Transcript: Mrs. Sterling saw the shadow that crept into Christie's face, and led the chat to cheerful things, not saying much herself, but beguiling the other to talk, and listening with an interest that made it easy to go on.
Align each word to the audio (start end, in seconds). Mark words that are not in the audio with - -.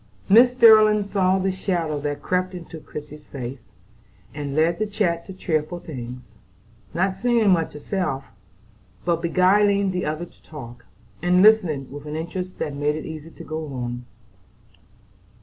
Mrs. 0.31 0.53
Sterling 0.55 1.03
saw 1.03 1.37
the 1.37 1.51
shadow 1.51 1.99
that 2.01 2.23
crept 2.23 2.55
into 2.55 2.79
Christie's 2.79 3.27
face, 3.27 3.71
and 4.33 4.55
led 4.55 4.79
the 4.79 4.87
chat 4.87 5.27
to 5.27 5.31
cheerful 5.33 5.79
things, 5.79 6.31
not 6.91 7.17
saying 7.17 7.51
much 7.51 7.73
herself, 7.73 8.25
but 9.05 9.21
beguiling 9.21 9.91
the 9.91 10.05
other 10.05 10.25
to 10.25 10.41
talk, 10.41 10.87
and 11.21 11.43
listening 11.43 11.91
with 11.91 12.07
an 12.07 12.15
interest 12.15 12.57
that 12.57 12.73
made 12.73 12.95
it 12.95 13.05
easy 13.05 13.29
to 13.29 13.43
go 13.43 13.67
on. 13.67 14.05